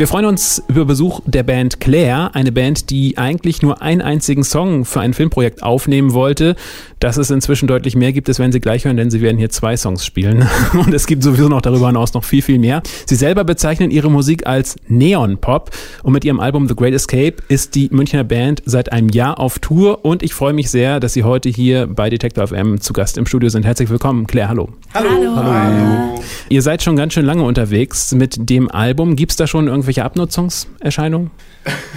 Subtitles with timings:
[0.00, 4.44] Wir freuen uns über Besuch der Band Claire, eine Band, die eigentlich nur einen einzigen
[4.44, 6.56] Song für ein Filmprojekt aufnehmen wollte.
[7.00, 9.50] Dass es inzwischen deutlich mehr gibt, das werden Sie gleich hören, denn Sie werden hier
[9.50, 10.46] zwei Songs spielen.
[10.72, 12.82] Und es gibt sowieso noch darüber hinaus noch viel, viel mehr.
[13.04, 15.70] Sie selber bezeichnen ihre Musik als Neon Pop
[16.02, 19.58] und mit ihrem Album The Great Escape ist die Münchner Band seit einem Jahr auf
[19.58, 23.18] Tour und ich freue mich sehr, dass Sie heute hier bei Detector FM zu Gast
[23.18, 23.66] im Studio sind.
[23.66, 24.26] Herzlich willkommen.
[24.26, 24.70] Claire, hallo.
[24.94, 25.10] Hallo.
[25.10, 25.36] Hallo.
[25.36, 26.22] hallo.
[26.48, 29.14] Ihr seid schon ganz schön lange unterwegs mit dem Album.
[29.14, 31.30] Gibt es da schon irgendwelche irgendwelche Abnutzungserscheinungen?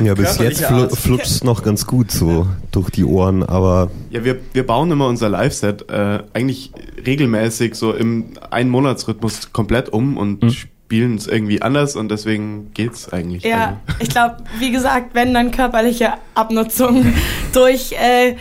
[0.03, 3.89] Ja, bis jetzt fl flutscht es noch ganz gut so durch die Ohren, aber.
[4.09, 6.71] Ja, wir, wir bauen immer unser Live-Set äh, eigentlich
[7.05, 10.49] regelmäßig so im Ein-Monats-Rhythmus komplett um und mhm.
[10.49, 13.43] spielen es irgendwie anders und deswegen geht es eigentlich.
[13.43, 17.13] Ja, ich glaube, wie gesagt, wenn dann körperliche Abnutzung
[17.53, 17.93] durch.
[17.93, 18.35] Äh,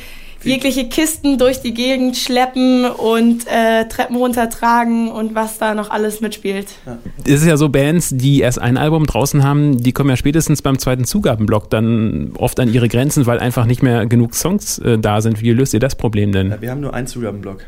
[0.44, 6.20] jegliche Kisten durch die Gegend schleppen und äh, Treppen runtertragen und was da noch alles
[6.20, 6.66] mitspielt.
[7.24, 10.62] Es ist ja so, Bands, die erst ein Album draußen haben, die kommen ja spätestens
[10.62, 14.98] beim zweiten Zugabenblock dann oft an ihre Grenzen, weil einfach nicht mehr genug Songs äh,
[14.98, 15.40] da sind.
[15.40, 16.50] Wie löst ihr das Problem denn?
[16.50, 17.64] Ja, wir haben nur einen Zugabenblock.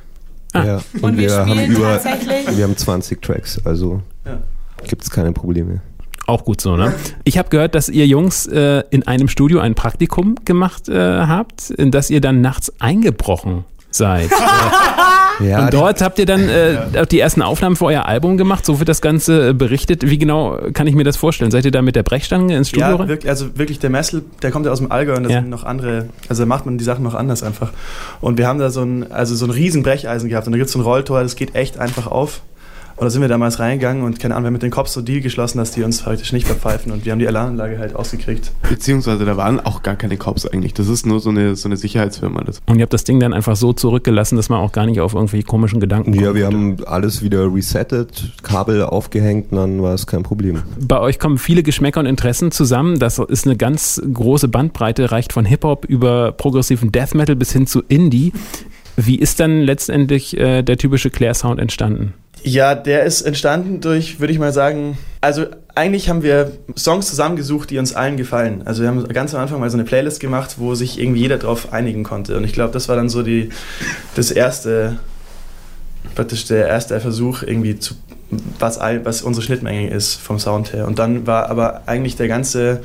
[0.53, 0.65] Ah.
[0.65, 4.39] Ja, und, und wir, wir haben über, wir haben 20 Tracks, also ja.
[4.87, 5.81] gibt es keine Probleme.
[6.27, 6.95] Auch gut so, ne?
[7.25, 11.71] Ich habe gehört, dass ihr Jungs äh, in einem Studio ein Praktikum gemacht äh, habt,
[11.71, 14.31] in das ihr dann nachts eingebrochen seid.
[15.41, 18.79] ja, und dort habt ihr dann äh, die ersten Aufnahmen für euer Album gemacht, so
[18.79, 20.09] wird das Ganze äh, berichtet.
[20.09, 21.51] Wie genau kann ich mir das vorstellen?
[21.51, 23.09] Seid ihr da mit der Brechstange ins Studio ja, rein?
[23.09, 25.41] Wirklich, also wirklich der Messel, der kommt ja aus dem Allgäu und da ja.
[25.41, 27.71] sind noch andere, also da macht man die Sachen noch anders einfach.
[28.21, 30.69] Und wir haben da so ein, also so ein riesen Brecheisen gehabt und da gibt
[30.69, 32.41] es so ein Rolltor, das geht echt einfach auf.
[32.97, 35.03] Und da sind wir damals reingegangen und keine Ahnung, wir haben mit den Cops so
[35.03, 38.53] Deal geschlossen, dass die uns praktisch nicht verpfeifen und wir haben die Alarmanlage halt ausgekriegt.
[38.69, 40.75] Beziehungsweise da waren auch gar keine Cops eigentlich.
[40.75, 42.43] Das ist nur so eine, so eine Sicherheitsfirma.
[42.45, 42.61] Das.
[42.67, 45.15] Und ihr habt das Ding dann einfach so zurückgelassen, dass man auch gar nicht auf
[45.15, 46.25] irgendwelche komischen Gedanken kommt.
[46.25, 50.63] Ja, wir haben alles wieder resettet, Kabel aufgehängt und dann war es kein Problem.
[50.79, 53.01] Bei euch kommen viele Geschmäcker und Interessen zusammen.
[53.01, 57.67] Das ist eine ganz große Bandbreite, reicht von Hip-Hop über progressiven Death Metal bis hin
[57.67, 58.33] zu Indie.
[58.97, 62.15] Wie ist dann letztendlich äh, der typische Claire-Sound entstanden?
[62.47, 67.71] Ja, der ist entstanden durch, würde ich mal sagen, also eigentlich haben wir Songs zusammengesucht,
[67.71, 68.61] die uns allen gefallen.
[68.67, 71.39] Also wir haben ganz am Anfang mal so eine Playlist gemacht, wo sich irgendwie jeder
[71.39, 72.37] drauf einigen konnte.
[72.37, 73.49] Und ich glaube, das war dann so die,
[74.15, 74.99] das erste,
[76.15, 77.95] praktisch der erste Versuch, irgendwie zu,
[78.59, 80.87] was, was unsere Schnittmenge ist vom Sound her.
[80.87, 82.83] Und dann war aber eigentlich der ganze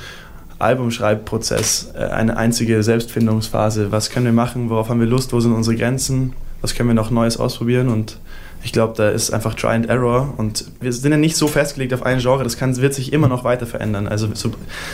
[0.58, 3.92] Albumschreibprozess äh, eine einzige Selbstfindungsphase.
[3.92, 4.70] Was können wir machen?
[4.70, 5.34] Worauf haben wir Lust?
[5.34, 6.32] Wo sind unsere Grenzen?
[6.62, 7.90] Was können wir noch Neues ausprobieren?
[7.90, 8.18] Und
[8.64, 11.94] ich glaube, da ist einfach Try and Error und wir sind ja nicht so festgelegt
[11.94, 14.08] auf ein Genre, das kann, wird sich immer noch weiter verändern.
[14.08, 14.52] Also so,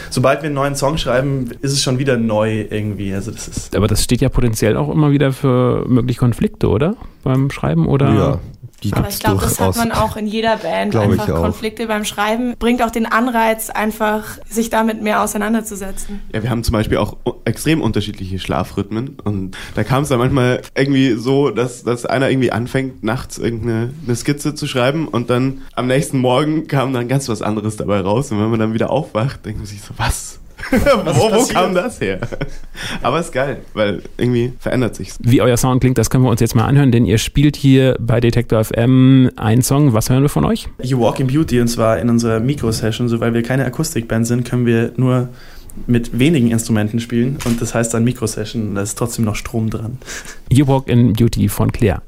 [0.10, 3.14] sobald wir einen neuen Song schreiben, ist es schon wieder neu irgendwie.
[3.14, 6.96] Also das ist Aber das steht ja potenziell auch immer wieder für mögliche Konflikte, oder?
[7.24, 8.14] Beim Schreiben oder?
[8.14, 8.40] Ja,
[8.86, 10.96] die Aber ich glaube, das hat man auch in jeder Band.
[10.96, 16.22] Einfach Konflikte beim Schreiben bringt auch den Anreiz, einfach sich damit mehr auseinanderzusetzen.
[16.34, 20.62] Ja, wir haben zum Beispiel auch extrem unterschiedliche Schlafrhythmen und da kam es dann manchmal
[20.76, 25.62] irgendwie so, dass, dass einer irgendwie anfängt, nachts irgendeine eine Skizze zu schreiben und dann
[25.74, 28.90] am nächsten Morgen kam dann ganz was anderes dabei raus und wenn man dann wieder
[28.90, 30.40] aufwacht, denkt man sich so, was?
[30.72, 32.20] wo, wo kam das her?
[33.02, 35.18] Aber ist geil, weil irgendwie verändert sich's.
[35.22, 37.96] Wie euer Sound klingt, das können wir uns jetzt mal anhören, denn ihr spielt hier
[38.00, 39.94] bei Detector FM einen Song.
[39.94, 40.68] Was hören wir von euch?
[40.82, 43.08] You Walk in Beauty und zwar in unserer Mikro-Session.
[43.08, 45.30] So, weil wir keine Akustikband sind, können wir nur
[45.88, 48.76] mit wenigen Instrumenten spielen und das heißt dann Mikro-Session.
[48.76, 49.98] Da ist trotzdem noch Strom dran.
[50.50, 52.02] You Walk in Beauty von Claire.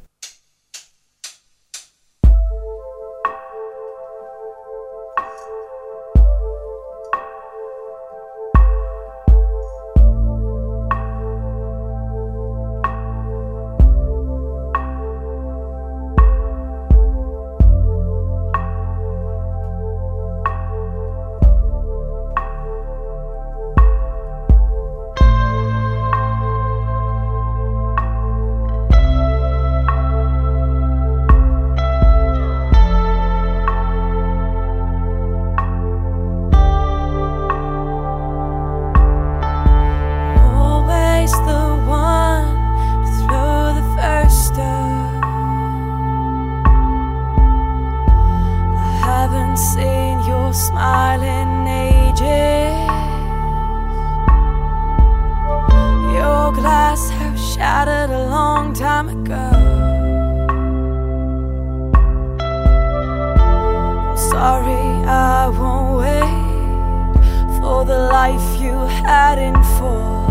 [69.07, 70.27] heading for.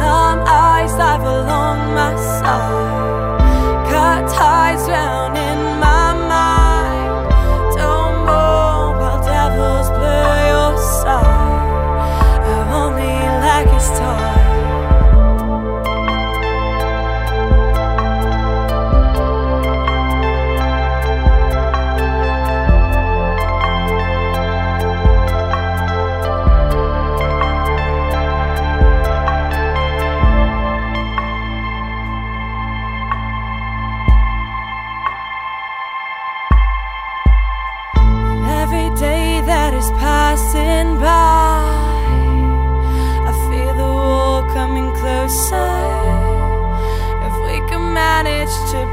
[0.00, 3.88] Numb eyes, dive along my side.
[3.90, 5.89] Cut ties down in my.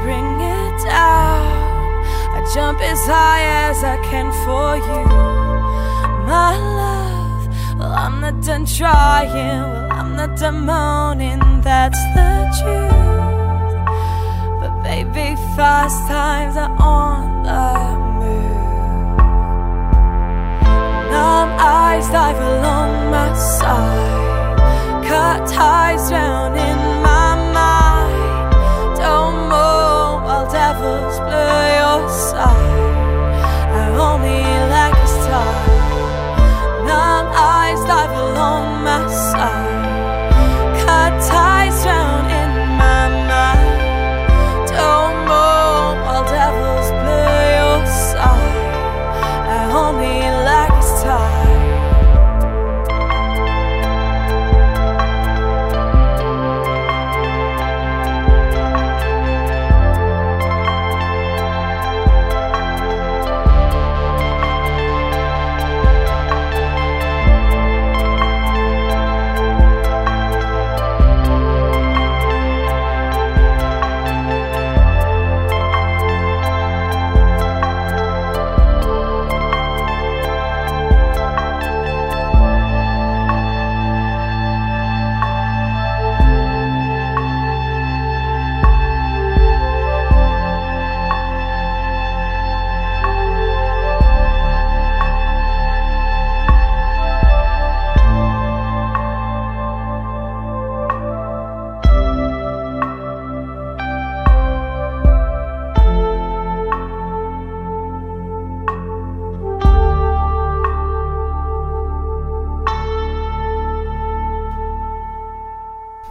[0.08, 1.44] bring it down.
[2.36, 5.02] I jump as high as I can for you,
[6.32, 7.42] my love.
[7.78, 13.76] Well, I'm not done trying, well, I'm not done moaning, that's the truth.
[14.60, 17.68] But baby, fast times are on the
[18.18, 19.18] move.
[21.12, 21.50] Numb
[21.80, 23.28] eyes dive along my
[23.58, 26.77] side, cut ties drowning.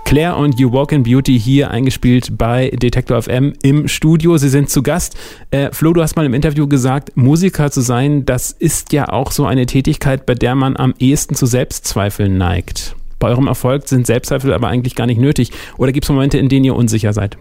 [0.07, 4.37] Claire und You Walk in Beauty hier eingespielt bei Detektor FM im Studio.
[4.37, 5.17] Sie sind zu Gast.
[5.51, 9.33] Äh, Flo, du hast mal im Interview gesagt, Musiker zu sein, das ist ja auch
[9.33, 12.95] so eine Tätigkeit, bei der man am ehesten zu Selbstzweifeln neigt.
[13.19, 15.51] Bei eurem Erfolg sind Selbstzweifel aber eigentlich gar nicht nötig.
[15.77, 17.37] Oder gibt es Momente, in denen ihr unsicher seid?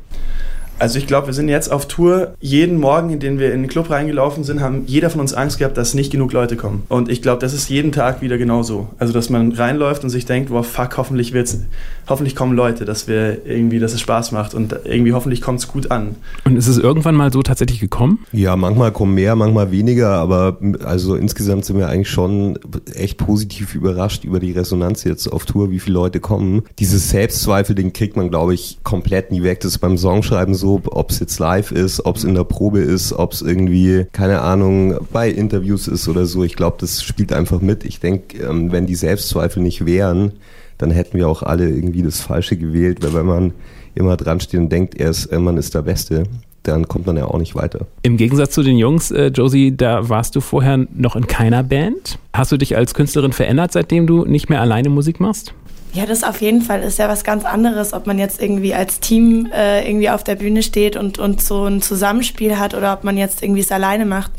[0.78, 2.34] Also ich glaube, wir sind jetzt auf Tour.
[2.38, 5.58] Jeden Morgen, in den wir in den Club reingelaufen sind, haben jeder von uns Angst
[5.58, 6.82] gehabt, dass nicht genug Leute kommen.
[6.88, 8.88] Und ich glaube, das ist jeden Tag wieder genauso.
[8.98, 11.60] Also dass man reinläuft und sich denkt, wow, fuck, hoffentlich wird's,
[12.08, 15.68] hoffentlich kommen Leute, dass wir irgendwie, dass es Spaß macht und irgendwie hoffentlich kommt es
[15.68, 16.16] gut an.
[16.44, 18.26] Und ist es irgendwann mal so tatsächlich gekommen?
[18.32, 22.58] Ja, manchmal kommen mehr, manchmal weniger, aber also insgesamt sind wir eigentlich schon
[22.94, 26.64] echt positiv überrascht über die Resonanz jetzt auf Tour, wie viele Leute kommen.
[26.78, 29.60] Dieses Selbstzweifel, den kriegt man, glaube ich, komplett nie weg.
[29.60, 32.42] Das ist beim Songschreiben so so, ob es jetzt live ist, ob es in der
[32.42, 36.42] Probe ist, ob es irgendwie, keine Ahnung, bei Interviews ist oder so.
[36.42, 37.84] Ich glaube, das spielt einfach mit.
[37.84, 40.32] Ich denke, ähm, wenn die Selbstzweifel nicht wären,
[40.78, 43.52] dann hätten wir auch alle irgendwie das Falsche gewählt, weil wenn man
[43.94, 46.24] immer dran steht und denkt, er ist, man ist der Beste,
[46.64, 47.86] dann kommt man ja auch nicht weiter.
[48.02, 52.18] Im Gegensatz zu den Jungs, äh, Josie, da warst du vorher noch in keiner Band.
[52.32, 55.54] Hast du dich als Künstlerin verändert, seitdem du nicht mehr alleine Musik machst?
[55.96, 59.00] Ja, das auf jeden Fall ist ja was ganz anderes, ob man jetzt irgendwie als
[59.00, 63.02] Team äh, irgendwie auf der Bühne steht und, und so ein Zusammenspiel hat oder ob
[63.02, 64.30] man jetzt irgendwie es alleine macht.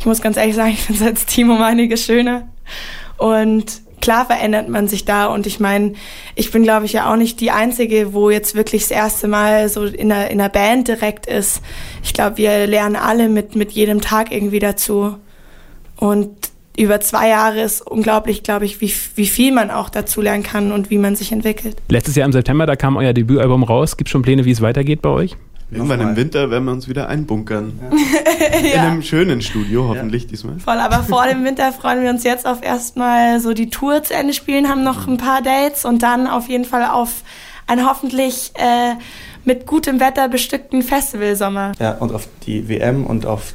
[0.00, 2.48] Ich muss ganz ehrlich sagen, ich finde es als Team um einiges schöner.
[3.18, 5.92] Und klar verändert man sich da und ich meine,
[6.34, 9.68] ich bin glaube ich ja auch nicht die Einzige, wo jetzt wirklich das erste Mal
[9.68, 11.60] so in einer, in einer Band direkt ist.
[12.02, 15.16] Ich glaube, wir lernen alle mit, mit jedem Tag irgendwie dazu.
[15.96, 20.42] Und über zwei Jahre ist unglaublich, glaube ich, wie, wie viel man auch dazu lernen
[20.42, 21.76] kann und wie man sich entwickelt.
[21.88, 23.96] Letztes Jahr im September, da kam euer Debütalbum raus.
[23.96, 25.36] Gibt es schon Pläne, wie es weitergeht bei euch?
[25.70, 27.80] Irgendwann im Winter werden wir uns wieder einbunkern.
[27.90, 28.58] Ja.
[28.58, 30.28] In einem schönen Studio, hoffentlich ja.
[30.28, 30.58] diesmal.
[30.58, 34.12] Voll, aber vor dem Winter freuen wir uns jetzt auf erstmal so die Tour zu
[34.12, 37.22] Ende spielen, haben noch ein paar Dates und dann auf jeden Fall auf
[37.66, 38.96] ein hoffentlich äh,
[39.44, 41.72] mit gutem Wetter bestückten Festivalsommer.
[41.80, 43.54] Ja, und auf die WM und auf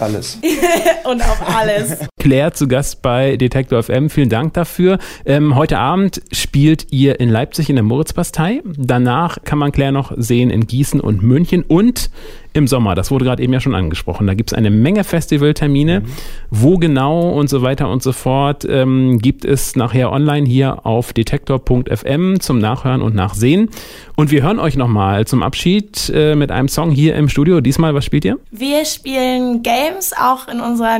[0.00, 0.38] alles.
[1.04, 1.98] und auf alles.
[2.18, 4.08] Claire zu Gast bei Detektor FM.
[4.08, 4.98] Vielen Dank dafür.
[5.26, 8.62] Ähm, heute Abend spielt ihr in Leipzig in der Moritzbastei.
[8.76, 12.10] Danach kann man Claire noch sehen in Gießen und München und
[12.56, 12.94] im Sommer.
[12.94, 14.26] Das wurde gerade eben ja schon angesprochen.
[14.26, 16.00] Da gibt es eine Menge Festivaltermine.
[16.00, 16.04] Mhm.
[16.50, 21.12] Wo genau und so weiter und so fort ähm, gibt es nachher online hier auf
[21.12, 23.68] detektor.fm zum Nachhören und Nachsehen.
[24.16, 27.60] Und wir hören euch nochmal zum Abschied äh, mit einem Song hier im Studio.
[27.60, 28.38] Diesmal, was spielt ihr?
[28.50, 30.98] Wir spielen Games auch in unserer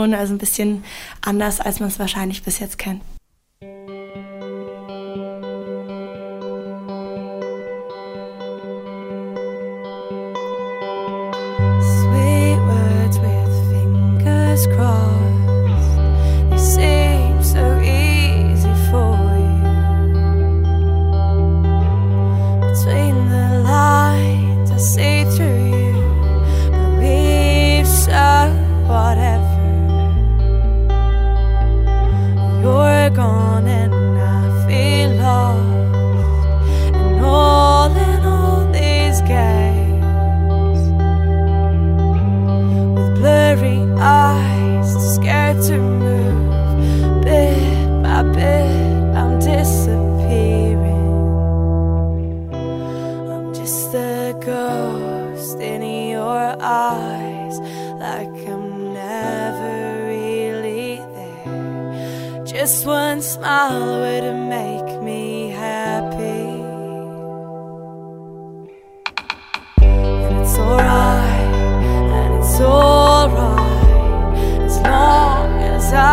[0.00, 0.84] Mikrostrat-Version, also ein bisschen
[1.20, 3.02] anders, als man es wahrscheinlich bis jetzt kennt.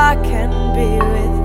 [0.08, 1.37] I can be with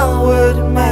[0.00, 0.89] I would.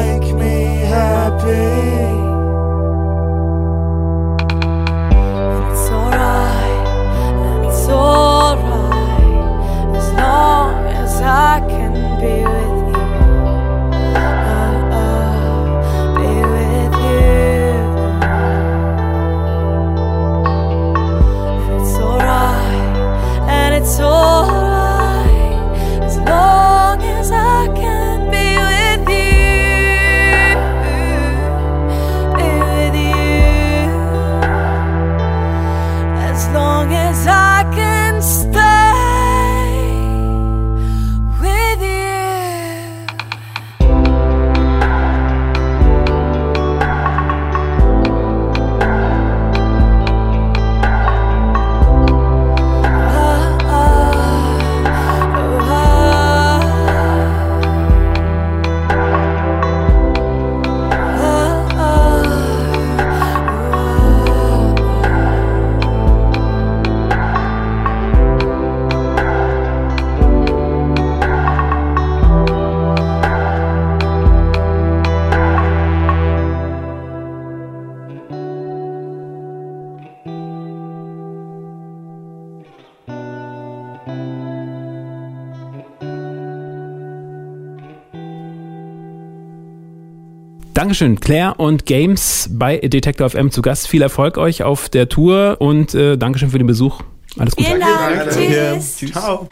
[90.79, 93.89] Dankeschön, Claire und Games bei Detektor FM zu Gast.
[93.89, 97.03] Viel Erfolg euch auf der Tour und äh, Dankeschön für den Besuch.
[97.37, 97.69] Alles Gute.
[97.69, 98.31] Vielen Dank.
[98.31, 99.11] Tschüss.
[99.11, 99.49] Ciao.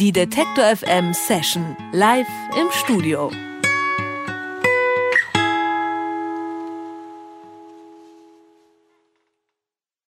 [0.00, 2.26] Die Detektor FM Session live
[2.58, 3.30] im Studio.